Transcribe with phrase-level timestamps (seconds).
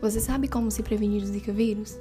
[0.00, 1.98] Você sabe como se prevenir do Zika vírus?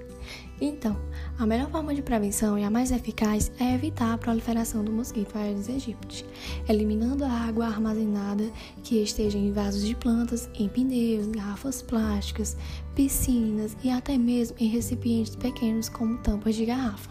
[0.62, 0.98] Então,
[1.37, 5.37] a melhor forma de prevenção e a mais eficaz é evitar a proliferação do mosquito
[5.37, 6.26] Aedes aegypti,
[6.67, 8.50] eliminando a água armazenada
[8.84, 12.57] que esteja em vasos de plantas, em pneus, garrafas plásticas,
[12.96, 17.09] piscinas e até mesmo em recipientes pequenos como tampas de garrafa.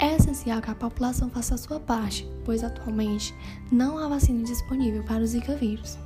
[0.00, 3.34] É essencial que a população faça a sua parte, pois atualmente
[3.72, 5.98] não há vacina disponível para o Zika vírus.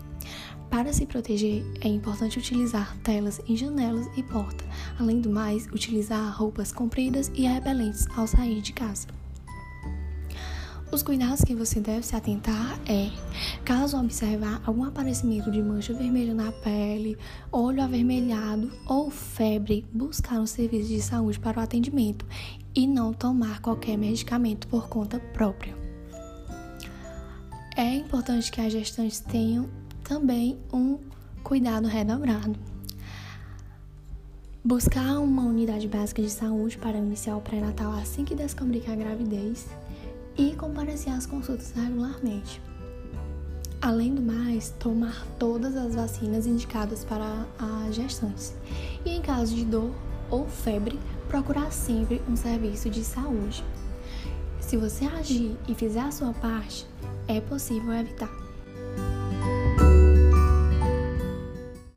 [0.72, 4.64] Para se proteger, é importante utilizar telas em janelas e porta.
[4.98, 9.06] Além do mais, utilizar roupas compridas e repelentes ao sair de casa.
[10.90, 13.10] Os cuidados que você deve se atentar é,
[13.66, 17.18] caso observar algum aparecimento de mancha vermelha na pele,
[17.52, 22.24] olho avermelhado ou febre, buscar um serviço de saúde para o atendimento
[22.74, 25.76] e não tomar qualquer medicamento por conta própria.
[27.76, 29.68] É importante que as gestantes tenham
[30.12, 30.98] também um
[31.42, 32.54] cuidado redobrado.
[34.62, 38.94] Buscar uma unidade básica de saúde para iniciar o pré-natal assim que descobrir que a
[38.94, 39.68] gravidez
[40.36, 42.60] e comparecer às consultas regularmente.
[43.80, 48.52] Além do mais, tomar todas as vacinas indicadas para as gestantes.
[49.06, 49.90] E em caso de dor
[50.30, 53.64] ou febre, procurar sempre um serviço de saúde.
[54.60, 56.86] Se você agir e fizer a sua parte,
[57.26, 58.51] é possível evitar.